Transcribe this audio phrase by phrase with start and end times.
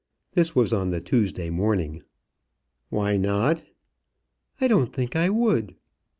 [0.33, 2.01] This was on the Tuesday morning.
[2.89, 3.65] "Why not?"
[4.59, 5.75] "I don't think I would."